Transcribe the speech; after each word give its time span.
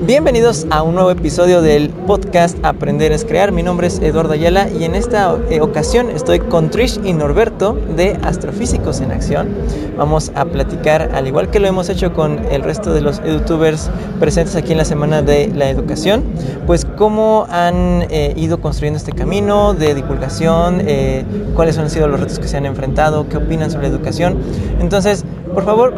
Bienvenidos 0.00 0.64
a 0.70 0.84
un 0.84 0.94
nuevo 0.94 1.10
episodio 1.10 1.60
del 1.60 1.90
podcast 1.90 2.56
Aprender 2.64 3.10
es 3.10 3.24
Crear. 3.24 3.50
Mi 3.50 3.64
nombre 3.64 3.88
es 3.88 3.98
Eduardo 3.98 4.32
Ayala 4.32 4.68
y 4.70 4.84
en 4.84 4.94
esta 4.94 5.36
eh, 5.50 5.60
ocasión 5.60 6.08
estoy 6.10 6.38
con 6.38 6.70
Trish 6.70 7.00
y 7.02 7.12
Norberto 7.12 7.72
de 7.96 8.16
Astrofísicos 8.22 9.00
en 9.00 9.10
Acción. 9.10 9.48
Vamos 9.96 10.30
a 10.36 10.44
platicar, 10.44 11.10
al 11.12 11.26
igual 11.26 11.50
que 11.50 11.58
lo 11.58 11.66
hemos 11.66 11.88
hecho 11.88 12.12
con 12.12 12.38
el 12.52 12.62
resto 12.62 12.94
de 12.94 13.00
los 13.00 13.20
youtubers 13.24 13.90
presentes 14.20 14.54
aquí 14.54 14.70
en 14.70 14.78
la 14.78 14.84
Semana 14.84 15.20
de 15.20 15.48
la 15.52 15.68
Educación, 15.68 16.22
pues 16.64 16.84
cómo 16.84 17.48
han 17.50 18.06
eh, 18.08 18.34
ido 18.36 18.60
construyendo 18.60 18.98
este 18.98 19.10
camino 19.10 19.74
de 19.74 19.96
divulgación, 19.96 20.80
eh, 20.86 21.24
cuáles 21.56 21.76
han 21.76 21.90
sido 21.90 22.06
los 22.06 22.20
retos 22.20 22.38
que 22.38 22.46
se 22.46 22.56
han 22.56 22.66
enfrentado, 22.66 23.28
qué 23.28 23.38
opinan 23.38 23.72
sobre 23.72 23.88
la 23.88 23.94
educación. 23.94 24.38
Entonces, 24.80 25.24
por 25.52 25.64
favor, 25.64 25.94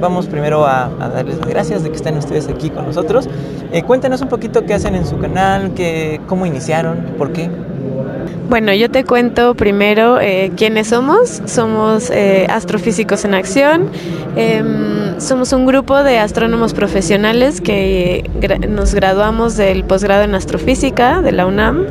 vamos 0.00 0.26
primero 0.26 0.66
a, 0.66 0.90
darles 1.14 1.38
las 1.38 1.48
gracias 1.48 1.82
de 1.82 1.90
que 1.90 1.96
estén 1.96 2.18
ustedes 2.18 2.48
aquí 2.48 2.68
con 2.68 2.84
nosotros. 2.84 3.28
Eh, 3.72 3.82
cuéntanos 3.82 4.20
un 4.22 4.28
poquito 4.28 4.64
qué 4.64 4.74
hacen 4.74 4.94
en 4.94 5.06
su 5.06 5.18
canal, 5.18 5.72
qué, 5.74 6.20
cómo 6.26 6.46
iniciaron, 6.46 6.98
por 7.18 7.32
qué. 7.32 7.50
Bueno, 8.48 8.72
yo 8.72 8.90
te 8.90 9.04
cuento 9.04 9.54
primero 9.54 10.20
eh, 10.20 10.52
quiénes 10.56 10.88
somos. 10.88 11.42
Somos 11.44 12.10
Astrofísicos 12.48 13.24
en 13.26 13.34
Acción. 13.34 13.90
Em, 14.36 15.20
somos 15.20 15.52
un 15.52 15.66
grupo 15.66 16.02
de 16.02 16.18
astrónomos 16.18 16.72
profesionales 16.72 17.60
que 17.60 18.30
nos 18.68 18.94
graduamos 18.94 19.56
del 19.56 19.84
posgrado 19.84 20.22
en 20.22 20.34
astrofísica 20.34 21.20
de 21.20 21.32
la 21.32 21.44
UNAM 21.44 21.86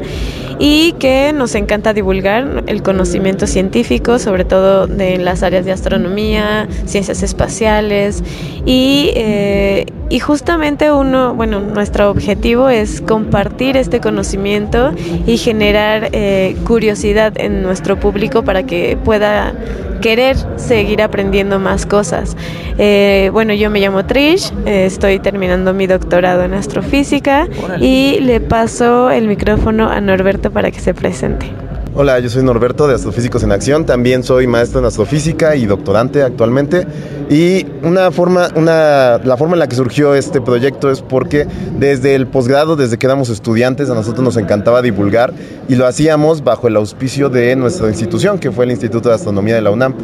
y 0.60 0.94
que 0.94 1.34
nos 1.34 1.56
encanta 1.56 1.94
divulgar 1.94 2.64
el 2.68 2.82
conocimiento 2.82 3.48
científico, 3.48 4.20
sobre 4.20 4.46
todo 4.46 4.88
de 4.88 5.18
las 5.18 5.44
áreas 5.44 5.66
de 5.66 5.72
astronomía, 5.72 6.68
ciencias 6.86 7.22
espaciales 7.22 8.24
y, 8.66 9.12
eh, 9.16 9.86
y 10.10 10.20
justamente 10.20 10.92
uno, 10.92 11.34
bueno, 11.34 11.60
nuestro 11.60 12.10
objetivo 12.10 12.70
es 12.70 13.02
compartir 13.02 13.76
este 13.76 14.00
conocimiento 14.00 14.92
y 15.26 15.38
generar 15.38 16.10
eh, 16.14 16.56
curiosidad 16.66 17.34
en 17.38 17.62
nuestro 17.62 18.00
público 18.00 18.44
para 18.44 18.64
que 18.64 18.98
pueda 19.04 19.54
querer 20.02 20.38
seguir 20.58 21.02
aprendiendo 21.02 21.60
más 21.60 21.86
cosas. 21.86 22.38
Eh, 22.78 23.30
bueno, 23.34 23.54
yo 23.54 23.70
me 23.70 23.80
llamo 23.80 24.06
Trish, 24.06 24.54
eh, 24.66 24.86
estoy 24.86 25.20
terminando 25.20 25.74
mi 25.74 25.88
doctorado 25.88 26.44
en 26.44 26.54
astrofísica 26.54 27.48
y 27.80 28.20
le 28.22 28.40
paso 28.40 29.10
el 29.10 29.28
micrófono 29.28 29.90
a 29.90 30.00
Norberto 30.00 30.52
para 30.52 30.72
que 30.72 30.80
se 30.80 30.94
presente. 30.94 31.67
Hola, 32.00 32.20
yo 32.20 32.30
soy 32.30 32.44
Norberto 32.44 32.88
de 32.88 32.94
Astrofísicos 32.94 33.42
en 33.42 33.52
Acción, 33.52 33.88
también 33.88 34.22
soy 34.24 34.46
maestro 34.46 34.80
en 34.80 34.86
astrofísica 34.86 35.56
y 35.56 35.66
doctorante 35.66 36.22
actualmente. 36.22 36.86
Y 37.28 37.66
una 37.82 38.12
forma, 38.12 38.50
una, 38.56 39.18
la 39.18 39.36
forma 39.36 39.56
en 39.56 39.60
la 39.62 39.68
que 39.68 39.76
surgió 39.76 40.14
este 40.14 40.40
proyecto 40.40 40.92
es 40.92 41.02
porque 41.02 41.48
desde 41.80 42.14
el 42.14 42.28
posgrado, 42.28 42.76
desde 42.76 43.00
que 43.00 43.08
éramos 43.08 43.30
estudiantes, 43.30 43.90
a 43.90 43.96
nosotros 43.96 44.24
nos 44.24 44.38
encantaba 44.38 44.84
divulgar 44.84 45.34
y 45.68 45.74
lo 45.74 45.88
hacíamos 45.88 46.44
bajo 46.44 46.68
el 46.68 46.76
auspicio 46.76 47.30
de 47.30 47.56
nuestra 47.56 47.88
institución, 47.88 48.38
que 48.38 48.52
fue 48.52 48.66
el 48.66 48.72
Instituto 48.72 49.10
de 49.10 49.16
Astronomía 49.16 49.56
de 49.56 49.62
la 49.62 49.72
UNAM. 49.72 49.96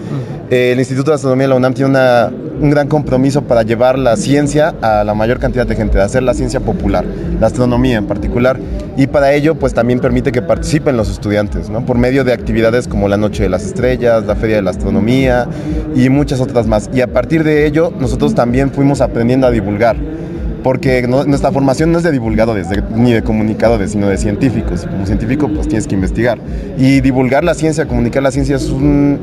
el 0.49 0.79
Instituto 0.79 1.11
de 1.11 1.15
Astronomía 1.15 1.43
de 1.43 1.49
la 1.49 1.55
UNAM 1.57 1.75
tiene 1.75 1.91
una, 1.91 2.31
un 2.59 2.71
gran 2.71 2.87
compromiso 2.87 3.43
para 3.43 3.61
llevar 3.61 3.99
la 3.99 4.15
ciencia 4.15 4.73
a 4.81 5.03
la 5.03 5.13
mayor 5.13 5.37
cantidad 5.37 5.67
de 5.67 5.75
gente, 5.75 5.99
de 5.99 6.03
hacer 6.03 6.23
la 6.23 6.33
ciencia 6.33 6.59
popular, 6.59 7.05
la 7.39 7.45
astronomía 7.45 7.99
en 7.99 8.07
particular. 8.07 8.59
Y 8.95 9.07
para 9.07 9.33
ello, 9.33 9.55
pues 9.55 9.73
también 9.73 9.99
permite 9.99 10.31
que 10.31 10.41
participen 10.41 10.97
los 10.97 11.09
estudiantes, 11.09 11.69
¿no? 11.69 11.83
por 11.85 11.97
medio 11.97 12.23
de 12.23 12.31
actividades 12.31 12.87
como 12.87 13.07
la 13.07 13.17
Noche 13.17 13.43
de 13.43 13.49
las 13.49 13.65
Estrellas, 13.65 14.25
la 14.25 14.35
Feria 14.35 14.57
de 14.57 14.61
la 14.61 14.69
Astronomía 14.69 15.47
y 15.95 16.09
muchas 16.09 16.39
otras 16.39 16.67
más. 16.67 16.89
Y 16.93 17.01
a 17.01 17.07
partir 17.07 17.43
de 17.43 17.65
ello, 17.65 17.91
nosotros 17.99 18.35
también 18.35 18.71
fuimos 18.71 19.01
aprendiendo 19.01 19.47
a 19.47 19.51
divulgar 19.51 19.95
porque 20.63 21.05
nuestra 21.07 21.51
formación 21.51 21.91
no 21.91 21.97
es 21.97 22.03
de 22.03 22.11
divulgadores 22.11 22.67
ni 22.95 23.13
de 23.13 23.21
comunicadores, 23.21 23.91
sino 23.91 24.07
de 24.07 24.17
científicos. 24.17 24.85
Como 24.89 25.05
científico, 25.05 25.49
pues 25.49 25.67
tienes 25.67 25.87
que 25.87 25.95
investigar. 25.95 26.39
Y 26.77 27.01
divulgar 27.01 27.43
la 27.43 27.53
ciencia, 27.53 27.85
comunicar 27.85 28.23
la 28.23 28.31
ciencia 28.31 28.55
es 28.55 28.69
un, 28.69 29.19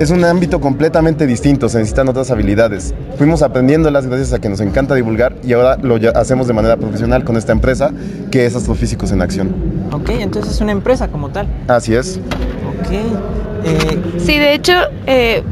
es 0.00 0.10
un 0.10 0.24
ámbito 0.24 0.60
completamente 0.60 1.26
distinto, 1.26 1.68
se 1.68 1.78
necesitan 1.78 2.08
otras 2.08 2.30
habilidades. 2.30 2.94
Fuimos 3.16 3.42
aprendiéndolas 3.42 4.06
gracias 4.06 4.32
a 4.32 4.38
que 4.38 4.48
nos 4.48 4.60
encanta 4.60 4.94
divulgar 4.94 5.34
y 5.44 5.52
ahora 5.52 5.76
lo 5.76 5.98
hacemos 6.14 6.48
de 6.48 6.54
manera 6.54 6.76
profesional 6.76 7.24
con 7.24 7.36
esta 7.36 7.52
empresa 7.52 7.90
que 8.30 8.46
es 8.46 8.56
Astrofísicos 8.56 9.12
en 9.12 9.22
Acción. 9.22 9.54
Ok, 9.92 10.10
entonces 10.10 10.54
es 10.54 10.60
una 10.60 10.72
empresa 10.72 11.08
como 11.08 11.30
tal. 11.30 11.48
Así 11.68 11.94
es. 11.94 12.18
Ok. 12.80 12.92
Eh, 13.64 13.98
sí, 14.18 14.38
de 14.38 14.54
hecho, 14.54 14.72
eh, 15.06 15.42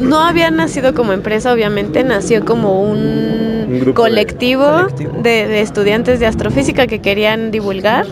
no 0.00 0.20
había 0.20 0.50
nacido 0.50 0.94
como 0.94 1.12
empresa, 1.12 1.52
obviamente, 1.52 2.02
nació 2.02 2.44
como 2.44 2.82
un, 2.82 3.41
colectivo, 3.94 4.88
de, 5.22 5.60
estudiantes 5.60 6.20
de 6.20 6.26
astrofísica 6.26 6.86
que 6.86 7.00
querían 7.00 7.50
divulgar, 7.50 8.06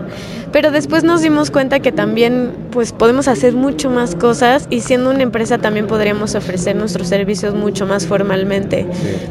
pero 0.53 0.71
después 0.71 1.05
nos 1.05 1.23
dimos 1.23 1.51
cuenta 1.51 1.81
que 1.81 1.93
también 1.93 2.53
pues 2.71 2.93
podemos 2.93 3.29
hacer 3.29 3.55
mucho 3.55 3.91
más 3.91 4.15
cosas 4.15 4.67
y 4.71 4.81
siendo 4.81 5.11
una 5.11 5.23
empresa 5.23 5.59
también 5.59 5.87
podríamos 5.87 6.35
ofrecer 6.35 6.77
nuestros 6.77 7.09
servicios 7.09 7.55
mucho 7.55 7.87
más 7.87 8.07
formalmente, 8.07 8.87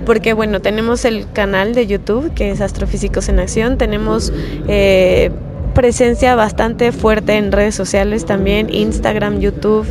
porque 0.05 0.33
bueno, 0.33 0.61
tenemos 0.61 1.05
el 1.05 1.29
canal 1.31 1.73
de 1.73 1.87
YouTube 1.87 2.33
que 2.33 2.51
es 2.51 2.61
Astrofísicos 2.61 3.29
en 3.29 3.39
Acción, 3.39 3.77
tenemos... 3.77 4.31
Eh, 4.67 5.31
presencia 5.79 6.35
bastante 6.35 6.91
fuerte 6.91 7.37
en 7.37 7.53
redes 7.53 7.73
sociales 7.73 8.25
también, 8.25 8.67
Instagram, 8.69 9.39
YouTube, 9.39 9.87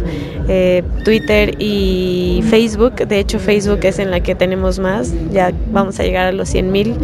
eh, 0.46 0.82
Twitter 1.02 1.54
y 1.58 2.44
Facebook. 2.50 2.96
De 2.96 3.18
hecho, 3.18 3.38
Facebook 3.38 3.80
es 3.84 3.98
en 3.98 4.10
la 4.10 4.20
que 4.20 4.34
tenemos 4.34 4.78
más, 4.78 5.14
ya 5.32 5.50
vamos 5.72 5.98
a 5.98 6.02
llegar 6.02 6.26
a 6.26 6.32
los 6.32 6.50
100 6.50 6.72
mil 6.72 6.94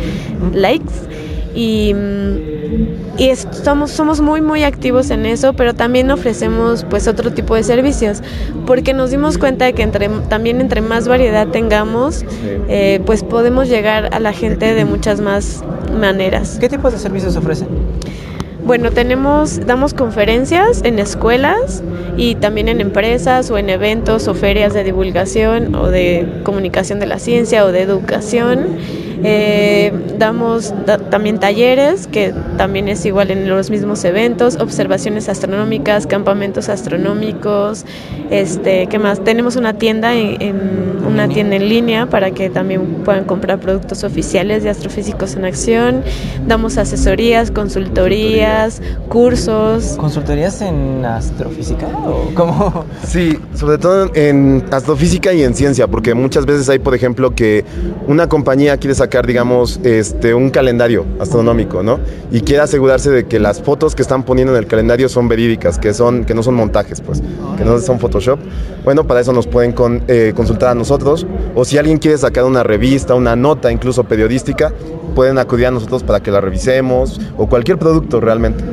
likes. 0.53 0.93
Y, 1.55 1.95
mm, 1.95 3.17
y 3.17 3.31
estamos, 3.31 3.91
somos 3.91 4.21
muy 4.21 4.43
muy 4.43 4.65
activos 4.65 5.09
en 5.09 5.25
eso, 5.25 5.55
pero 5.55 5.72
también 5.72 6.11
ofrecemos 6.11 6.84
pues 6.91 7.09
otro 7.09 7.33
tipo 7.33 7.55
de 7.55 7.62
servicios, 7.62 8.22
porque 8.66 8.93
nos 8.93 9.11
dimos 9.11 9.39
cuenta 9.39 9.65
de 9.65 9.72
que 9.72 9.83
entre, 9.83 10.11
también 10.28 10.61
entre 10.61 10.83
más 10.83 11.09
variedad 11.09 11.49
tengamos, 11.49 12.22
eh, 12.69 13.01
pues 13.06 13.22
podemos 13.22 13.66
llegar 13.66 14.11
a 14.12 14.21
la 14.21 14.34
gente 14.34 14.75
de 14.75 14.84
muchas 14.84 15.22
más 15.22 15.65
maneras. 15.99 16.59
¿Qué 16.61 16.69
tipos 16.69 16.93
de 16.93 16.99
servicios 16.99 17.34
ofrecen? 17.34 17.69
Bueno, 18.64 18.92
tenemos, 18.92 19.66
damos 19.66 19.92
conferencias 19.92 20.80
en 20.84 20.98
escuelas 20.98 21.82
y 22.16 22.36
también 22.36 22.69
en 22.69 22.80
empresas 22.80 23.50
o 23.50 23.58
en 23.58 23.69
eventos 23.69 24.26
o 24.26 24.32
ferias 24.32 24.72
de 24.72 24.82
divulgación 24.84 25.75
o 25.75 25.88
de 25.88 26.26
comunicación 26.44 26.98
de 26.98 27.04
la 27.04 27.19
ciencia 27.19 27.66
o 27.66 27.72
de 27.72 27.82
educación. 27.82 28.78
Eh, 29.22 29.92
damos 30.19 30.75
también 31.10 31.38
talleres, 31.38 32.06
que 32.06 32.34
también 32.56 32.88
es 32.88 33.04
igual 33.06 33.30
en 33.30 33.48
los 33.48 33.70
mismos 33.70 34.04
eventos, 34.04 34.56
observaciones 34.56 35.28
astronómicas, 35.28 36.06
campamentos 36.06 36.69
astronómicos, 36.69 37.84
este, 38.30 38.86
¿qué 38.86 38.98
más? 38.98 39.22
Tenemos 39.22 39.56
una 39.56 39.74
tienda 39.74 40.14
en, 40.14 41.03
una 41.06 41.28
tienda 41.28 41.56
en 41.56 41.69
línea 41.69 42.06
para 42.06 42.32
que 42.32 42.50
también 42.50 43.03
puedan 43.04 43.24
comprar 43.24 43.60
productos 43.60 44.04
oficiales 44.04 44.62
de 44.62 44.70
astrofísicos 44.70 45.36
en 45.36 45.44
acción. 45.44 46.03
Damos 46.47 46.78
asesorías, 46.78 47.50
consultorías, 47.50 48.82
cursos. 49.08 49.97
¿Consultorías 49.98 50.60
en 50.62 51.04
astrofísica 51.04 51.86
o 51.86 52.30
cómo? 52.34 52.84
Sí, 53.06 53.38
sobre 53.54 53.78
todo 53.78 54.10
en 54.14 54.64
astrofísica 54.70 55.32
y 55.32 55.42
en 55.42 55.54
ciencia, 55.54 55.86
porque 55.86 56.14
muchas 56.14 56.47
veces 56.47 56.69
hay, 56.69 56.78
por 56.78 56.94
ejemplo, 56.94 57.34
que 57.34 57.64
una 58.08 58.28
compañía 58.28 58.76
quiere 58.78 58.94
sacar 58.94 59.03
digamos, 59.26 59.81
este, 59.84 60.34
un 60.34 60.50
calendario 60.50 61.04
astronómico, 61.20 61.82
¿no? 61.82 62.00
Y 62.31 62.41
quiere 62.41 62.62
asegurarse 62.62 63.10
de 63.10 63.26
que 63.26 63.38
las 63.38 63.60
fotos 63.60 63.94
que 63.94 64.03
están 64.03 64.25
poniendo 64.25 64.53
en 64.54 64.59
el 64.59 64.66
calendario 64.66 65.09
son 65.09 65.28
verídicas, 65.28 65.78
que, 65.78 65.94
son, 65.94 66.25
que 66.25 66.34
no 66.34 66.42
son 66.42 66.54
montajes, 66.54 67.00
pues, 67.00 67.22
que 67.56 67.65
no 67.65 67.78
son 67.78 67.98
Photoshop. 67.98 68.38
Bueno, 68.84 69.04
para 69.06 69.20
eso 69.20 69.32
nos 69.32 69.47
pueden 69.47 69.75
eh, 70.09 70.32
consultar 70.34 70.70
a 70.70 70.75
nosotros. 70.75 71.26
O 71.54 71.65
si 71.65 71.78
alguien 71.78 71.98
quiere 71.98 72.19
sacar 72.19 72.44
una 72.44 72.62
revista, 72.62 73.15
una 73.15 73.37
nota, 73.37 73.70
incluso 73.72 74.04
periodística, 74.04 74.72
pueden 75.15 75.39
acudir 75.39 75.66
a 75.66 75.71
nosotros 75.71 76.03
para 76.03 76.21
que 76.21 76.30
la 76.30 76.41
revisemos 76.41 77.21
o 77.39 77.48
cualquier 77.48 77.78
producto 77.78 78.21
realmente. 78.21 78.65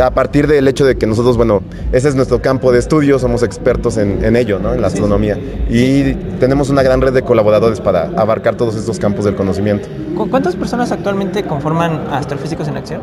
A 0.00 0.10
partir 0.10 0.46
del 0.46 0.66
hecho 0.68 0.84
de 0.84 0.96
que 0.96 1.06
nosotros, 1.06 1.36
bueno, 1.36 1.62
ese 1.92 2.08
es 2.08 2.14
nuestro 2.14 2.40
campo 2.40 2.72
de 2.72 2.78
estudio, 2.78 3.18
somos 3.18 3.42
expertos 3.42 3.96
en, 3.96 4.36
ello, 4.36 4.58
¿no? 4.58 4.74
En 4.74 4.80
la 4.80 4.86
astronomía. 4.86 5.38
Y 5.68 6.14
tenemos 6.38 6.70
una 6.70 6.82
gran 6.82 7.00
red 7.00 7.12
de 7.12 7.22
colaboradores 7.22 7.80
para 7.80 8.10
abarcar 8.16 8.56
todos 8.56 8.76
estos 8.76 8.98
campos 8.98 9.24
del 9.24 9.34
conocimiento. 9.34 9.88
¿Cuántas 10.30 10.56
personas 10.56 10.92
actualmente 10.92 11.42
conforman 11.44 12.08
Astrofísicos 12.10 12.68
en 12.68 12.76
Acción? 12.76 13.00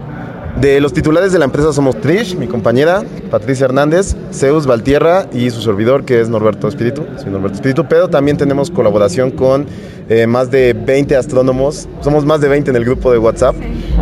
De 0.62 0.82
los 0.82 0.92
titulares 0.92 1.32
de 1.32 1.38
la 1.38 1.46
empresa 1.46 1.72
somos 1.72 2.02
Trish, 2.02 2.36
mi 2.36 2.48
compañera, 2.48 3.04
Patricia 3.30 3.66
Hernández, 3.66 4.16
Zeus 4.34 4.66
Valtierra 4.66 5.28
y 5.32 5.52
su 5.52 5.62
servidor 5.62 6.04
que 6.04 6.20
es 6.20 6.30
Norberto 6.30 6.68
Espíritu, 6.68 7.06
soy 7.18 7.30
Norberto 7.30 7.58
Espíritu, 7.58 7.86
pero 7.88 8.08
también 8.08 8.38
tenemos 8.38 8.72
colaboración 8.72 9.30
con 9.30 9.68
eh, 10.10 10.26
más 10.26 10.50
de 10.50 10.74
20 10.74 11.16
astrónomos, 11.16 11.88
somos 12.02 12.26
más 12.26 12.42
de 12.42 12.48
20 12.48 12.72
en 12.72 12.76
el 12.76 12.86
grupo 12.86 13.12
de 13.12 13.20
WhatsApp. 13.20 13.56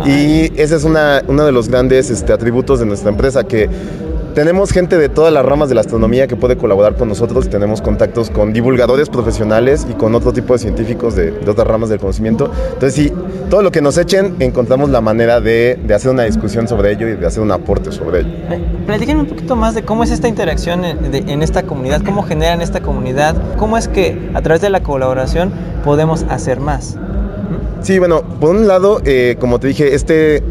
Y 0.06 0.50
ese 0.58 0.76
es 0.76 0.84
una, 0.84 1.22
uno 1.28 1.44
de 1.44 1.52
los 1.52 1.68
grandes 1.68 2.08
este, 2.08 2.32
atributos 2.32 2.80
de 2.80 2.86
nuestra 2.86 3.10
empresa 3.10 3.44
que 3.44 3.68
tenemos 4.36 4.70
gente 4.70 4.98
de 4.98 5.08
todas 5.08 5.32
las 5.32 5.46
ramas 5.46 5.70
de 5.70 5.74
la 5.74 5.80
astronomía 5.80 6.26
que 6.26 6.36
puede 6.36 6.58
colaborar 6.58 6.94
con 6.94 7.08
nosotros. 7.08 7.48
Tenemos 7.48 7.80
contactos 7.80 8.28
con 8.28 8.52
divulgadores 8.52 9.08
profesionales 9.08 9.86
y 9.90 9.94
con 9.94 10.14
otro 10.14 10.30
tipo 10.34 10.52
de 10.52 10.58
científicos 10.58 11.16
de, 11.16 11.32
otras 11.48 11.66
ramas 11.66 11.88
del 11.88 12.00
conocimiento. 12.00 12.52
Entonces, 12.74 12.92
sí, 12.92 13.12
todo 13.48 13.62
lo 13.62 13.72
que 13.72 13.80
nos 13.80 13.96
echen, 13.96 14.36
encontramos 14.40 14.90
la 14.90 15.00
manera 15.00 15.40
de, 15.40 15.80
hacer 15.94 16.10
una 16.10 16.24
discusión 16.24 16.68
sobre 16.68 16.92
ello 16.92 17.08
y 17.08 17.16
de 17.16 17.26
hacer 17.26 17.42
un 17.42 17.50
aporte 17.50 17.90
sobre 17.92 18.20
ello. 18.20 18.28
Eh, 18.50 18.60
platíquenme 18.84 19.22
un 19.22 19.28
poquito 19.28 19.56
más 19.56 19.74
de 19.74 19.84
cómo 19.84 20.04
es 20.04 20.10
esta 20.10 20.28
interacción 20.28 20.84
en, 20.84 21.42
esta 21.42 21.62
comunidad, 21.62 22.02
cómo 22.04 22.22
generan 22.22 22.60
esta 22.60 22.82
comunidad, 22.82 23.34
cómo 23.56 23.78
es 23.78 23.88
que 23.88 24.30
a 24.34 24.42
través 24.42 24.60
de 24.60 24.68
la 24.68 24.82
colaboración 24.82 25.50
podemos 25.82 26.26
hacer 26.28 26.60
más. 26.60 26.98
Sí, 27.80 27.98
bueno, 27.98 28.20
por 28.38 28.50
un 28.50 28.68
lado, 28.68 29.00
eh, 29.06 29.36
como 29.40 29.60
te 29.60 29.68
dije, 29.68 29.94
este 29.94 30.42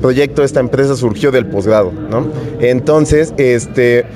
proyecto, 0.00 0.42
esta 0.42 0.60
empresa 0.60 0.96
surgió 0.96 1.30
del 1.30 1.46
posgrado, 1.46 1.92
¿no? 1.92 2.26
Entonces, 2.60 3.32
este 3.36 4.06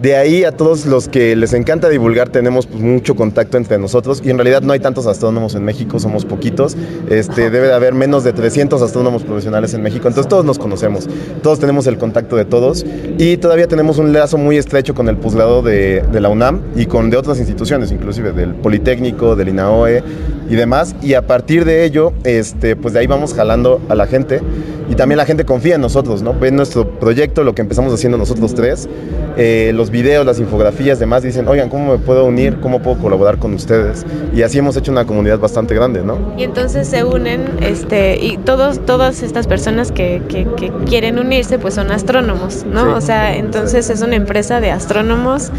de 0.00 0.16
ahí 0.16 0.44
a 0.44 0.52
todos 0.52 0.86
los 0.86 1.08
que 1.08 1.36
les 1.36 1.52
encanta 1.52 1.88
divulgar 1.88 2.28
tenemos 2.28 2.66
pues, 2.66 2.80
mucho 2.80 3.14
contacto 3.14 3.56
entre 3.56 3.78
nosotros 3.78 4.20
y 4.24 4.30
en 4.30 4.38
realidad 4.38 4.62
no 4.62 4.72
hay 4.72 4.80
tantos 4.80 5.06
astrónomos 5.06 5.54
en 5.54 5.64
México, 5.64 5.98
somos 5.98 6.24
poquitos. 6.24 6.76
Este, 7.08 7.50
debe 7.50 7.68
de 7.68 7.74
haber 7.74 7.94
menos 7.94 8.24
de 8.24 8.32
300 8.32 8.82
astrónomos 8.82 9.22
profesionales 9.22 9.74
en 9.74 9.82
México, 9.82 10.08
entonces 10.08 10.28
todos 10.28 10.44
nos 10.44 10.58
conocemos, 10.58 11.08
todos 11.42 11.58
tenemos 11.58 11.86
el 11.86 11.98
contacto 11.98 12.36
de 12.36 12.44
todos 12.44 12.84
y 13.18 13.36
todavía 13.36 13.68
tenemos 13.68 13.98
un 13.98 14.12
lazo 14.12 14.38
muy 14.38 14.56
estrecho 14.56 14.94
con 14.94 15.08
el 15.08 15.16
posgrado 15.16 15.62
de, 15.62 16.02
de 16.02 16.20
la 16.20 16.28
UNAM 16.28 16.60
y 16.74 16.86
con 16.86 17.10
de 17.10 17.16
otras 17.16 17.38
instituciones, 17.38 17.92
inclusive 17.92 18.32
del 18.32 18.54
Politécnico, 18.54 19.36
del 19.36 19.48
INAOE 19.48 20.02
y 20.48 20.54
demás. 20.54 20.94
Y 21.02 21.14
a 21.14 21.26
partir 21.26 21.64
de 21.64 21.84
ello, 21.84 22.12
este, 22.24 22.76
pues 22.76 22.94
de 22.94 23.00
ahí 23.00 23.06
vamos 23.06 23.34
jalando 23.34 23.80
a 23.88 23.94
la 23.94 24.06
gente 24.06 24.40
y 24.88 24.94
también 24.94 25.16
la 25.18 25.26
gente 25.26 25.44
confía 25.44 25.76
en 25.76 25.80
nosotros, 25.80 26.22
¿no? 26.22 26.34
Ven 26.34 26.56
nuestro 26.56 26.88
proyecto, 26.98 27.44
lo 27.44 27.54
que 27.54 27.62
empezamos 27.62 27.92
haciendo 27.92 28.18
nosotros 28.18 28.54
tres, 28.54 28.88
eh, 29.36 29.72
los 29.74 29.90
videos, 29.90 30.24
las 30.24 30.38
infografías, 30.38 30.98
demás, 30.98 31.22
dicen, 31.22 31.48
oigan, 31.48 31.68
¿cómo 31.68 31.92
me 31.92 31.98
puedo 31.98 32.24
unir? 32.24 32.60
¿Cómo 32.60 32.80
puedo 32.80 32.98
colaborar 32.98 33.38
con 33.38 33.54
ustedes? 33.54 34.06
Y 34.34 34.42
así 34.42 34.58
hemos 34.58 34.76
hecho 34.76 34.92
una 34.92 35.04
comunidad 35.06 35.38
bastante 35.38 35.74
grande, 35.74 36.02
¿no? 36.02 36.18
Y 36.36 36.44
entonces 36.44 36.86
se 36.86 37.04
unen, 37.04 37.44
este, 37.60 38.16
y 38.16 38.38
todos, 38.38 38.84
todas 38.86 39.22
estas 39.22 39.46
personas 39.46 39.90
que, 39.90 40.22
que, 40.28 40.44
quieren 40.86 41.18
unirse, 41.18 41.58
pues 41.58 41.74
son 41.74 41.90
astrónomos, 41.90 42.64
¿no? 42.64 42.94
O 42.94 43.00
sea, 43.00 43.36
entonces 43.36 43.90
es 43.90 44.02
una 44.02 44.16
empresa 44.16 44.60
de 44.60 44.70
astrónomos, 44.70 45.50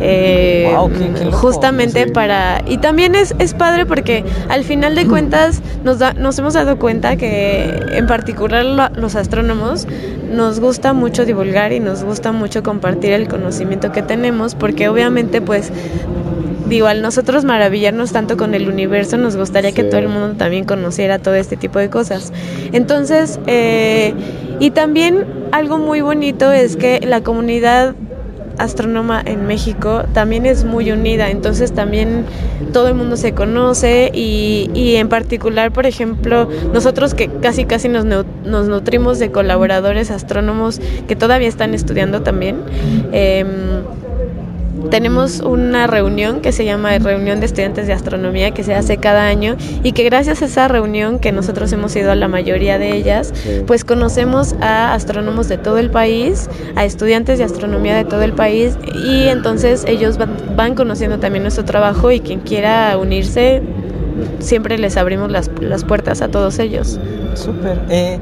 eh, 0.00 0.74
justamente 1.32 2.08
para... 2.08 2.62
Y 2.66 2.78
también 2.78 3.14
es, 3.14 3.34
es 3.38 3.54
padre 3.54 3.86
porque 3.86 4.24
al 4.48 4.64
final 4.64 4.94
de 4.94 5.06
cuentas 5.08 5.62
nos, 5.84 5.98
da, 5.98 6.12
nos 6.14 6.38
hemos 6.38 6.54
dado 6.54 6.78
cuenta 6.78 7.16
que 7.16 7.80
en 7.92 8.06
particular 8.06 8.64
los 8.96 9.14
astrónomos 9.14 9.86
nos 10.32 10.60
gusta 10.60 10.92
mucho 10.92 11.24
divulgar 11.24 11.72
y 11.72 11.80
nos 11.80 12.02
gusta 12.04 12.32
mucho 12.32 12.62
compartir 12.62 13.12
el 13.12 13.28
conocimiento 13.28 13.92
que 13.92 14.02
tenemos 14.02 14.54
porque 14.54 14.88
obviamente 14.88 15.40
pues 15.40 15.70
digo, 16.72 16.86
al 16.86 17.02
nosotros 17.02 17.44
maravillarnos 17.44 18.12
tanto 18.12 18.36
con 18.38 18.54
el 18.54 18.68
universo, 18.68 19.18
nos 19.18 19.36
gustaría 19.36 19.72
que 19.72 19.84
todo 19.84 19.98
el 19.98 20.08
mundo 20.08 20.36
también 20.38 20.64
conociera 20.64 21.18
todo 21.18 21.34
este 21.34 21.56
tipo 21.56 21.78
de 21.78 21.90
cosas. 21.90 22.32
Entonces, 22.72 23.38
eh, 23.46 24.14
y 24.58 24.70
también 24.70 25.26
algo 25.52 25.76
muy 25.76 26.00
bonito 26.00 26.50
es 26.50 26.76
que 26.76 27.00
la 27.00 27.22
comunidad 27.22 27.94
astrónoma 28.58 29.22
en 29.24 29.46
México 29.46 30.04
también 30.12 30.46
es 30.46 30.64
muy 30.64 30.90
unida, 30.90 31.30
entonces 31.30 31.72
también 31.72 32.24
todo 32.72 32.88
el 32.88 32.94
mundo 32.94 33.16
se 33.16 33.32
conoce 33.32 34.10
y, 34.12 34.70
y 34.74 34.96
en 34.96 35.08
particular, 35.08 35.72
por 35.72 35.86
ejemplo, 35.86 36.48
nosotros 36.72 37.14
que 37.14 37.28
casi 37.28 37.64
casi 37.64 37.88
nos, 37.88 38.04
nos 38.04 38.68
nutrimos 38.68 39.18
de 39.18 39.30
colaboradores 39.30 40.10
astrónomos 40.10 40.80
que 41.08 41.16
todavía 41.16 41.48
están 41.48 41.74
estudiando 41.74 42.22
también. 42.22 42.60
Eh, 43.12 43.44
tenemos 44.90 45.40
una 45.40 45.86
reunión 45.86 46.40
que 46.40 46.52
se 46.52 46.64
llama 46.64 46.98
Reunión 46.98 47.40
de 47.40 47.46
Estudiantes 47.46 47.86
de 47.86 47.92
Astronomía 47.92 48.52
que 48.52 48.64
se 48.64 48.74
hace 48.74 48.98
cada 48.98 49.26
año 49.26 49.56
y 49.82 49.92
que 49.92 50.04
gracias 50.04 50.42
a 50.42 50.46
esa 50.46 50.68
reunión 50.68 51.18
que 51.18 51.32
nosotros 51.32 51.72
hemos 51.72 51.94
ido 51.96 52.10
a 52.10 52.14
la 52.14 52.28
mayoría 52.28 52.78
de 52.78 52.96
ellas, 52.96 53.32
pues 53.66 53.84
conocemos 53.84 54.54
a 54.60 54.94
astrónomos 54.94 55.48
de 55.48 55.58
todo 55.58 55.78
el 55.78 55.90
país, 55.90 56.48
a 56.76 56.84
estudiantes 56.84 57.38
de 57.38 57.44
astronomía 57.44 57.96
de 57.96 58.04
todo 58.04 58.22
el 58.22 58.32
país 58.32 58.76
y 59.06 59.28
entonces 59.28 59.84
ellos 59.86 60.18
van, 60.56 60.74
conociendo 60.74 61.18
también 61.18 61.42
nuestro 61.42 61.64
trabajo 61.64 62.10
y 62.10 62.20
quien 62.20 62.40
quiera 62.40 62.96
unirse, 62.98 63.62
siempre 64.38 64.78
les 64.78 64.96
abrimos 64.96 65.30
las, 65.30 65.50
las 65.60 65.84
puertas 65.84 66.22
a 66.22 66.28
todos 66.28 66.58
ellos. 66.58 66.98
Súper. 67.34 67.80
Eh, 67.88 68.18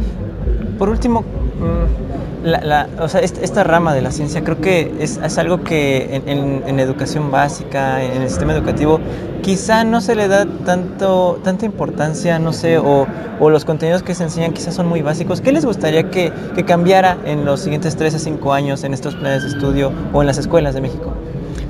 por 0.78 0.88
último, 0.88 1.20
mm, 1.20 2.29
la, 2.42 2.88
o 2.98 3.08
sea, 3.08 3.20
esta, 3.20 3.64
rama 3.64 3.94
de 3.94 4.02
la 4.02 4.10
ciencia 4.10 4.42
creo 4.42 4.60
que 4.60 4.92
es, 5.00 5.38
algo 5.38 5.62
que 5.62 6.22
en, 6.26 6.80
educación 6.80 7.30
básica, 7.30 8.02
en 8.02 8.22
el 8.22 8.28
sistema 8.28 8.52
educativo, 8.52 9.00
quizá 9.42 9.84
no 9.84 10.00
se 10.00 10.14
le 10.14 10.28
da 10.28 10.46
tanto, 10.64 11.40
tanta 11.42 11.66
importancia, 11.66 12.38
no 12.38 12.52
sé, 12.52 12.78
o, 12.78 13.06
los 13.40 13.64
contenidos 13.64 14.02
que 14.02 14.14
se 14.14 14.24
enseñan 14.24 14.52
quizás 14.52 14.74
son 14.74 14.86
muy 14.86 15.02
básicos. 15.02 15.40
¿Qué 15.40 15.52
les 15.52 15.64
gustaría 15.64 16.10
que, 16.10 16.32
cambiara 16.66 17.16
en 17.24 17.44
los 17.44 17.60
siguientes 17.60 17.96
3 17.96 18.14
a 18.14 18.18
5 18.18 18.52
años 18.52 18.84
en 18.84 18.94
estos 18.94 19.14
planes 19.16 19.42
de 19.42 19.48
estudio 19.48 19.92
o 20.12 20.20
en 20.20 20.26
las 20.26 20.38
escuelas 20.38 20.74
de 20.74 20.80
México? 20.80 21.12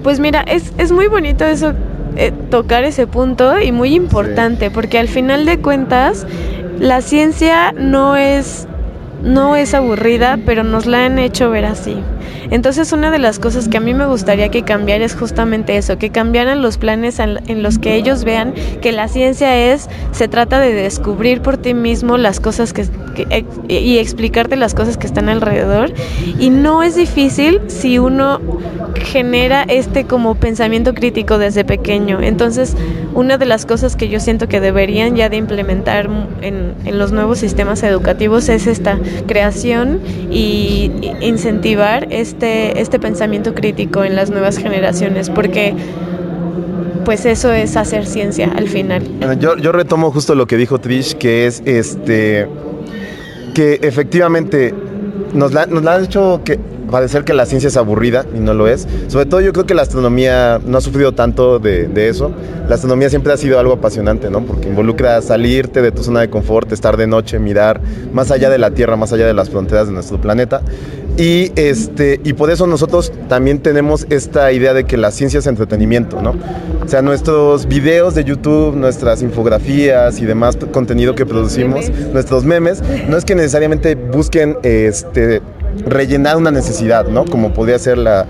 Pues 0.02 0.18
mira, 0.18 0.42
es, 0.42 0.72
es 0.78 0.92
muy 0.92 1.06
bonito 1.08 1.44
eso, 1.44 1.74
eh, 2.16 2.32
tocar 2.50 2.84
ese 2.84 3.06
punto 3.06 3.60
y 3.60 3.72
muy 3.72 3.94
importante, 3.94 4.70
porque 4.70 4.98
al 4.98 5.08
final 5.08 5.46
de 5.46 5.60
cuentas, 5.60 6.26
la 6.78 7.02
ciencia 7.02 7.72
no 7.72 8.16
es 8.16 8.66
no 9.22 9.56
es 9.56 9.74
aburrida, 9.74 10.38
pero 10.44 10.64
nos 10.64 10.86
la 10.86 11.04
han 11.04 11.18
hecho 11.18 11.50
ver 11.50 11.64
así. 11.64 11.96
Entonces 12.50 12.92
una 12.92 13.10
de 13.10 13.18
las 13.18 13.38
cosas 13.38 13.68
que 13.68 13.76
a 13.76 13.80
mí 13.80 13.94
me 13.94 14.06
gustaría 14.06 14.48
que 14.48 14.62
cambiara 14.62 15.04
es 15.04 15.14
justamente 15.14 15.76
eso, 15.76 15.98
que 15.98 16.10
cambiaran 16.10 16.62
los 16.62 16.78
planes 16.78 17.20
en 17.20 17.62
los 17.62 17.78
que 17.78 17.94
ellos 17.94 18.24
vean 18.24 18.54
que 18.82 18.90
la 18.90 19.06
ciencia 19.06 19.56
es, 19.72 19.88
se 20.10 20.26
trata 20.26 20.58
de 20.58 20.72
descubrir 20.72 21.42
por 21.42 21.58
ti 21.58 21.74
mismo 21.74 22.16
las 22.16 22.40
cosas 22.40 22.72
que, 22.72 22.88
y 23.68 23.98
explicarte 23.98 24.56
las 24.56 24.74
cosas 24.74 24.96
que 24.96 25.06
están 25.06 25.28
alrededor. 25.28 25.92
Y 26.38 26.50
no 26.50 26.82
es 26.82 26.96
difícil 26.96 27.60
si 27.68 27.98
uno 27.98 28.40
genera 28.94 29.62
este 29.62 30.04
como 30.04 30.34
pensamiento 30.34 30.94
crítico 30.94 31.38
desde 31.38 31.64
pequeño. 31.64 32.20
Entonces, 32.20 32.76
una 33.14 33.38
de 33.38 33.46
las 33.46 33.66
cosas 33.66 33.96
que 33.96 34.08
yo 34.08 34.20
siento 34.20 34.48
que 34.48 34.60
deberían 34.60 35.16
ya 35.16 35.28
de 35.28 35.36
implementar 35.36 36.08
en, 36.40 36.74
en 36.84 36.98
los 36.98 37.12
nuevos 37.12 37.38
sistemas 37.38 37.82
educativos 37.82 38.48
es 38.48 38.66
esta 38.66 38.98
creación 39.26 40.00
y 40.30 40.90
incentivar 41.20 42.06
este, 42.10 42.80
este 42.80 42.98
pensamiento 42.98 43.54
crítico 43.54 44.04
en 44.04 44.16
las 44.16 44.30
nuevas 44.30 44.58
generaciones, 44.58 45.30
porque 45.30 45.74
pues 47.04 47.24
eso 47.24 47.52
es 47.52 47.76
hacer 47.76 48.06
ciencia 48.06 48.52
al 48.54 48.68
final. 48.68 49.02
yo, 49.38 49.56
yo 49.56 49.72
retomo 49.72 50.10
justo 50.12 50.34
lo 50.34 50.46
que 50.46 50.56
dijo 50.56 50.78
Trish, 50.78 51.14
que 51.14 51.46
es 51.46 51.62
este 51.64 52.46
que 53.54 53.80
efectivamente 53.82 54.72
nos 55.34 55.52
la, 55.52 55.66
nos 55.66 55.82
la 55.82 55.96
han 55.96 56.04
hecho 56.04 56.42
que 56.44 56.58
parecer 56.90 57.24
que 57.24 57.34
la 57.34 57.46
ciencia 57.46 57.68
es 57.68 57.76
aburrida 57.76 58.26
y 58.34 58.40
no 58.40 58.54
lo 58.54 58.68
es. 58.68 58.86
Sobre 59.08 59.26
todo 59.26 59.40
yo 59.40 59.52
creo 59.52 59.66
que 59.66 59.74
la 59.74 59.82
astronomía 59.82 60.60
no 60.64 60.78
ha 60.78 60.80
sufrido 60.80 61.12
tanto 61.12 61.58
de, 61.58 62.08
eso. 62.08 62.32
La 62.68 62.76
astronomía 62.76 63.10
siempre 63.10 63.32
ha 63.32 63.36
sido 63.36 63.58
algo 63.58 63.74
apasionante, 63.74 64.30
¿no? 64.30 64.44
Porque 64.44 64.68
involucra 64.68 65.20
salirte 65.22 65.82
de 65.82 65.92
tu 65.92 66.02
zona 66.02 66.20
de 66.20 66.30
confort, 66.30 66.72
estar 66.72 66.96
de 66.96 67.06
noche, 67.06 67.38
mirar 67.38 67.80
más 68.12 68.30
allá 68.30 68.50
de 68.50 68.58
la 68.58 68.70
Tierra, 68.70 68.96
más 68.96 69.12
allá 69.12 69.26
de 69.26 69.34
las 69.34 69.50
fronteras 69.50 69.86
de 69.86 69.92
nuestro 69.92 70.20
planeta. 70.20 70.62
Y, 71.16 71.52
este, 71.56 72.20
y 72.24 72.32
por 72.32 72.50
eso 72.50 72.66
nosotros 72.66 73.12
también 73.28 73.58
tenemos 73.58 74.06
esta 74.08 74.52
idea 74.52 74.72
de 74.72 74.84
que 74.84 74.96
la 74.96 75.10
ciencia 75.10 75.38
es 75.40 75.46
entretenimiento, 75.46 76.22
¿no? 76.22 76.34
O 76.82 76.88
sea, 76.88 77.02
nuestros 77.02 77.66
videos 77.66 78.14
de 78.14 78.24
YouTube, 78.24 78.74
nuestras 78.74 79.20
infografías 79.22 80.18
y 80.20 80.24
demás 80.24 80.56
contenido 80.72 81.14
que 81.14 81.26
producimos, 81.26 81.90
nuestros 82.12 82.44
memes, 82.44 82.82
no 83.08 83.16
es 83.16 83.24
que 83.24 83.34
necesariamente 83.34 83.94
busquen 83.96 84.56
este, 84.62 85.42
rellenar 85.86 86.36
una 86.36 86.50
necesidad, 86.50 87.06
¿no? 87.06 87.24
Como 87.24 87.52
podría 87.52 87.78
ser 87.78 87.98
la, 87.98 88.26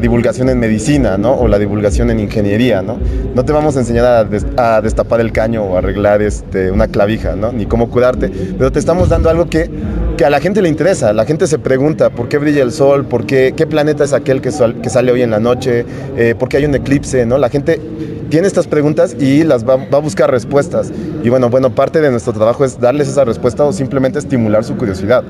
divulgación 0.00 0.48
en 0.48 0.60
medicina, 0.60 1.18
¿no? 1.18 1.32
O 1.34 1.48
la 1.48 1.58
divulgación 1.58 2.10
en 2.10 2.20
ingeniería, 2.20 2.82
¿no? 2.82 2.98
No 3.34 3.44
te 3.44 3.52
vamos 3.52 3.76
a 3.76 3.80
enseñar 3.80 4.28
a, 4.56 4.80
destapar 4.80 5.20
el 5.20 5.32
caño 5.32 5.64
o 5.64 5.76
arreglar 5.76 6.22
este, 6.22 6.70
una 6.70 6.88
clavija, 6.88 7.34
¿no? 7.36 7.52
Ni 7.52 7.66
cómo 7.66 7.90
curarte, 7.90 8.30
pero 8.56 8.70
te 8.70 8.78
estamos 8.78 9.08
dando 9.08 9.28
algo 9.28 9.48
que, 9.48 9.70
que 10.16 10.24
a 10.24 10.30
la 10.30 10.40
gente 10.40 10.62
le 10.62 10.68
interesa. 10.68 11.12
La 11.12 11.24
gente 11.24 11.46
se 11.46 11.58
pregunta 11.58 12.10
por 12.10 12.28
qué 12.28 12.38
brilla 12.38 12.62
el 12.62 12.72
sol, 12.72 13.04
por 13.04 13.26
qué, 13.26 13.54
qué 13.56 13.66
planeta 13.66 14.04
es 14.04 14.12
aquel 14.12 14.40
que, 14.40 14.50
que 14.82 14.90
sale 14.90 15.12
hoy 15.12 15.22
en 15.22 15.30
la 15.30 15.40
noche, 15.40 15.84
eh, 16.16 16.34
por 16.38 16.48
qué 16.48 16.58
hay 16.58 16.64
un 16.64 16.74
eclipse, 16.74 17.26
¿no? 17.26 17.38
La 17.38 17.48
gente 17.48 17.80
tiene 18.32 18.46
estas 18.46 18.66
preguntas 18.66 19.14
y 19.20 19.44
las 19.44 19.62
va, 19.62 19.74
a 19.74 19.98
buscar 19.98 20.30
respuestas. 20.30 20.90
Y 21.22 21.28
bueno, 21.28 21.50
bueno, 21.50 21.74
parte 21.74 22.00
de 22.00 22.10
nuestro 22.10 22.32
trabajo 22.32 22.64
es 22.64 22.80
darles 22.80 23.06
esa 23.06 23.26
respuesta 23.26 23.62
o 23.62 23.74
simplemente 23.74 24.18
estimular 24.18 24.64
su 24.64 24.74
curiosidad. 24.74 25.22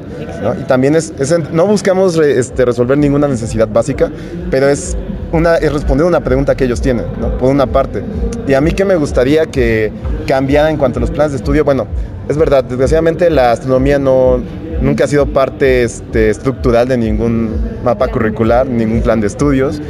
Y 0.60 0.62
también 0.68 0.94
es, 0.94 1.12
no 1.50 1.66
buscamos 1.66 2.16
este, 2.18 2.64
resolver 2.64 2.96
ninguna 2.96 3.26
necesidad 3.26 3.66
básica, 3.66 4.12
pero 4.52 4.68
es, 4.68 4.96
una, 5.32 5.56
es 5.56 5.72
responder 5.72 6.06
una 6.06 6.20
pregunta 6.20 6.54
que 6.54 6.62
ellos 6.62 6.80
tienen, 6.80 7.06
por 7.40 7.50
una 7.50 7.66
parte. 7.66 8.04
Y 8.46 8.54
a 8.54 8.60
mí 8.60 8.70
que 8.70 8.84
me 8.84 8.94
gustaría 8.94 9.46
que 9.46 9.90
cambiara 10.28 10.70
en 10.70 10.76
cuanto 10.76 11.00
a 11.00 11.00
los 11.00 11.10
planes 11.10 11.32
de 11.32 11.38
estudio, 11.38 11.64
bueno, 11.64 11.88
es 12.28 12.36
verdad, 12.36 12.62
desgraciadamente 12.62 13.30
la 13.30 13.50
astronomía 13.50 13.98
no, 13.98 14.40
nunca 14.80 15.04
ha 15.04 15.08
sido 15.08 15.26
parte 15.26 15.82
este, 15.82 16.30
estructural 16.30 16.86
de 16.86 16.98
ningún 16.98 17.50
mapa 17.82 18.06
curricular, 18.06 18.64
ningún 18.64 19.02
plan 19.02 19.20
de 19.20 19.26
estudios. 19.26 19.82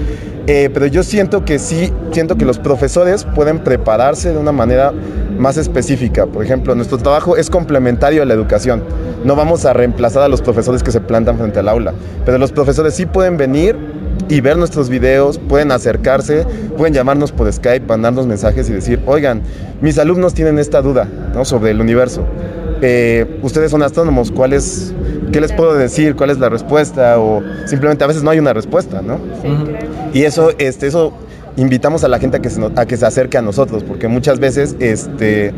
Eh, 0.47 0.71
pero 0.75 0.87
yo 0.87 1.03
siento 1.03 1.45
que 1.45 1.59
sí, 1.59 1.93
siento 2.11 2.37
que 2.37 2.45
los 2.45 2.59
profesores 2.59 3.25
pueden 3.25 3.61
prepararse 3.61 4.33
de 4.33 4.39
una 4.39 4.53
manera 4.53 4.93
más 5.39 5.57
específica. 5.57 6.27
Por 6.27 6.45
ejemplo, 6.45 6.75
nuestro 6.75 6.99
trabajo 6.99 7.37
es 7.37 7.49
complementario 7.49 8.23
a 8.23 8.25
la 8.25 8.35
educación. 8.35 8.83
No 9.25 9.37
vamos 9.37 9.65
a 9.65 9.73
reemplazar 9.73 10.23
a 10.23 10.29
los 10.29 10.43
profesores 10.43 10.83
que 10.83 10.91
se 10.91 11.01
plantan 11.01 11.39
frente 11.39 11.61
al 11.61 11.69
aula, 11.69 11.95
pero 12.25 12.39
los 12.39 12.51
profesores 12.51 12.95
sí 12.95 13.07
pueden 13.07 13.37
venir 13.37 13.77
y 14.29 14.41
ver 14.41 14.57
nuestros 14.57 14.89
videos, 14.89 15.39
pueden 15.39 15.73
acercarse, 15.73 16.45
pueden 16.77 16.95
llamarnos 16.95 17.33
por 17.33 17.53
Skype, 17.53 17.87
mandarnos 17.87 18.27
mensajes 18.27 18.69
y 18.69 18.73
decir, 18.73 19.01
oigan, 19.07 19.43
mis 19.81 19.99
alumnos 19.99 20.35
tienen 20.35 20.59
esta 20.59 20.83
duda 20.83 21.07
¿no? 21.35 21.45
sobre 21.45 21.71
el 21.71 21.81
universo. 21.81 22.25
Eh, 22.81 23.39
ustedes 23.43 23.71
son 23.71 23.83
astrónomos, 23.83 24.33
¿cuál 24.33 24.53
es, 24.53 24.93
¿qué 25.33 25.41
les 25.41 25.53
puedo 25.53 25.75
decir? 25.75 26.17
¿Cuál 26.17 26.31
es 26.31 26.39
la 26.39 26.49
respuesta? 26.49 27.21
O 27.21 27.43
simplemente 27.67 28.03
a 28.03 28.07
veces 28.09 28.23
no 28.25 28.31
hay 28.31 28.41
una 28.41 28.53
respuesta, 28.53 29.03
¿no? 29.03 29.19
Y 30.13 30.25
eso, 30.25 30.51
este, 30.59 30.89
eso 30.89 31.13
invitamos 31.57 32.05
a 32.05 32.09
la 32.09 32.19
gente 32.19 32.39
a 32.39 32.41
que 32.41 32.51
se, 32.51 32.61
a 32.77 32.87
que 32.87 32.97
se 32.97 33.07
acerque 33.07 33.39
a 33.39 33.43
nosotros, 33.43 33.85
porque 33.85 34.09
muchas 34.09 34.41
veces, 34.41 34.77
este, 34.81 35.53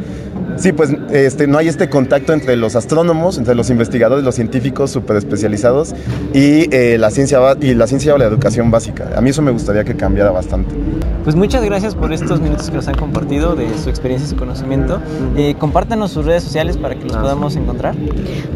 sí, 0.57 0.73
pues 0.73 0.91
este, 1.11 1.47
no 1.47 1.59
hay 1.59 1.69
este 1.69 1.89
contacto 1.89 2.33
entre 2.33 2.57
los 2.57 2.77
astrónomos, 2.77 3.39
entre 3.39 3.55
los 3.55 3.71
investigadores, 3.71 4.25
los 4.25 4.35
científicos 4.35 4.91
súper 4.91 5.17
especializados 5.17 5.95
y, 6.33 6.75
eh, 6.75 6.97
la 6.99 7.11
ciencia, 7.11 7.39
y 7.61 7.75
la 7.75 7.87
ciencia 7.87 8.15
o 8.15 8.19
la 8.19 8.25
educación 8.25 8.71
básica. 8.71 9.11
A 9.17 9.21
mí 9.21 9.31
eso 9.31 9.43
me 9.43 9.51
gustaría 9.51 9.85
que 9.85 9.95
cambiara 9.95 10.31
bastante. 10.31 10.75
Pues 11.23 11.37
muchas 11.37 11.65
gracias 11.65 11.95
por 11.95 12.13
estos 12.13 12.41
minutos 12.41 12.69
que 12.69 12.77
nos 12.77 12.89
han 12.89 12.97
compartido 12.97 13.57
de 13.57 13.67
su 13.79 13.89
experiencia 13.89 14.27
y 14.27 14.31
su 14.31 14.37
conocimiento. 14.37 15.01
Eh, 15.37 15.55
compártanos 15.59 16.11
sus 16.11 16.27
redes 16.27 16.43
sociales 16.43 16.77
para 16.77 16.97
que 16.97 17.05
los 17.05 17.17
podamos 17.17 17.57
encontrar. 17.57 17.95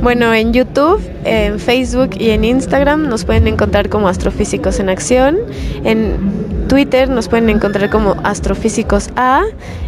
Bueno, 0.02 0.34
en 0.34 0.52
YouTube, 0.52 1.00
en 1.24 1.58
Facebook 1.58 2.10
y 2.18 2.30
en 2.30 2.44
Instagram 2.44 3.08
nos 3.08 3.24
pueden 3.24 3.46
encontrar 3.46 3.88
como 3.88 4.08
Astrofísicos 4.08 4.80
en 4.80 4.90
Acción. 4.90 5.38
En 5.84 6.57
Twitter 6.68 7.08
nos 7.08 7.28
pueden 7.28 7.48
encontrar 7.48 7.88
como 7.90 8.14
Astrofísicos 8.22 9.08
A 9.16 9.42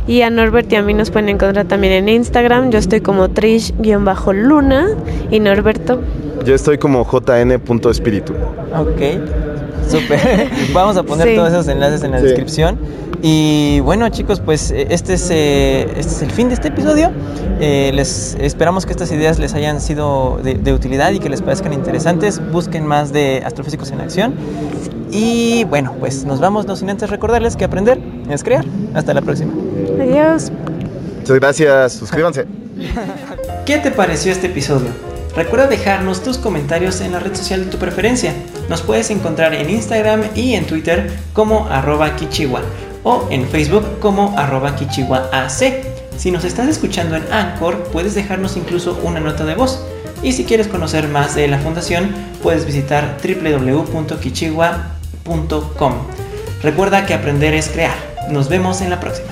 y 0.07 0.23
a 0.23 0.31
Norbert 0.31 0.73
y 0.73 0.77
a 0.77 0.83
mí 0.83 0.95
nos 0.95 1.11
pueden 1.11 1.29
encontrar 1.29 1.67
también 1.67 1.93
en 1.93 2.09
Instagram. 2.09 2.71
Yo 2.71 2.79
estoy 2.79 3.03
como 3.03 3.29
Trish-Luna 3.29 4.89
y 5.31 5.41
Norberto. 5.41 6.01
Yo 6.45 6.55
estoy 6.55 6.79
como 6.79 7.05
jn.espíritu. 7.05 8.33
Ok, 8.75 9.01
súper. 9.87 10.49
Vamos 10.73 10.97
a 10.97 11.03
poner 11.03 11.37
todos 11.37 11.53
esos 11.53 11.69
enlaces 11.69 12.03
en 12.03 12.13
la 12.13 12.21
descripción. 12.21 12.79
Y 13.23 13.81
bueno 13.81 14.09
chicos, 14.09 14.41
pues 14.41 14.71
eh, 14.71 14.87
este 14.89 15.13
es, 15.13 15.29
eh, 15.31 15.83
este 15.99 16.13
es 16.13 16.23
el 16.23 16.31
fin 16.31 16.49
de 16.49 16.55
este 16.55 16.69
episodio. 16.69 17.11
Eh, 17.61 17.91
les 17.93 18.37
esperamos 18.41 18.87
que 18.87 18.93
estas 18.93 19.13
ideas 19.13 19.39
les 19.39 19.53
hayan 19.53 19.83
sido 19.83 20.41
de, 20.43 20.55
de, 20.55 20.73
utilidad 20.73 21.13
y 21.13 21.19
que 21.19 21.29
les 21.29 21.43
parezcan 21.43 21.75
interesantes. 21.75 22.41
Busquen 22.51 22.87
más 22.87 23.13
de 23.13 23.43
Astrofísicos 23.45 23.91
en 23.91 24.01
Acción. 24.01 24.33
Y 25.11 25.65
bueno, 25.65 25.95
pues 25.99 26.25
nos 26.25 26.41
vamos, 26.41 26.67
no 26.67 26.77
sin 26.77 26.91
antes 26.91 27.11
recordarles 27.11 27.57
que 27.57 27.65
aprender 27.65 27.99
es 28.29 28.45
crear. 28.45 28.65
Hasta 28.95 29.13
la 29.15 29.23
próxima. 29.23 29.53
Adiós. 30.01 30.53
Muchas 31.19 31.37
gracias, 31.41 31.93
suscríbanse. 31.95 32.47
¿Qué 33.67 33.79
te 33.79 33.91
pareció 33.91 34.33
este 34.33 34.47
episodio? 34.47 34.89
Recuerda 35.37 35.67
dejarnos 35.67 36.23
tus 36.23 36.39
comentarios 36.39 37.01
en 37.01 37.13
la 37.13 37.21
red 37.21 37.35
social 37.35 37.65
de 37.65 37.71
tu 37.71 37.79
preferencia. 37.79 38.35
Nos 38.69 38.83
puedes 38.83 39.11
encontrar 39.11 39.55
en 39.55 39.71
Instagram 39.71 40.23
y 40.35 40.55
en 40.55 40.67
Twitter 40.67 41.11
como 41.33 41.69
arroba 41.69 42.17
kichiwa 42.17 42.63
o 43.05 43.27
en 43.31 43.47
Facebook 43.47 44.01
como 44.01 44.37
arroba 44.37 44.75
kichiwaac. 44.75 45.63
Si 46.17 46.31
nos 46.31 46.45
estás 46.45 46.69
escuchando 46.69 47.17
en 47.17 47.23
Anchor, 47.33 47.85
puedes 47.93 48.15
dejarnos 48.15 48.57
incluso 48.57 49.01
una 49.03 49.21
nota 49.21 49.45
de 49.45 49.55
voz. 49.55 49.83
Y 50.23 50.33
si 50.33 50.45
quieres 50.45 50.69
conocer 50.69 51.09
más 51.09 51.35
de 51.35 51.49
la 51.49 51.59
fundación, 51.59 52.11
puedes 52.43 52.67
visitar 52.67 53.17
www.kichiwa.com. 53.23 55.00
Recuerda 56.63 57.07
que 57.07 57.15
aprender 57.15 57.55
es 57.55 57.69
crear. 57.69 57.95
Nos 58.31 58.49
vemos 58.49 58.81
en 58.81 58.91
la 58.91 59.01
próxima. 59.01 59.30